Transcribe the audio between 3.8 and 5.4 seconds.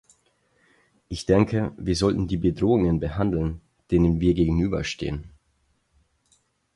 denen wir gegenüberstehen.